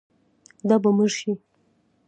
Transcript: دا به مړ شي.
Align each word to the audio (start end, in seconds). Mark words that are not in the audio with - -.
دا 0.67 0.75
به 0.83 0.89
مړ 0.97 1.09
شي. 1.19 1.31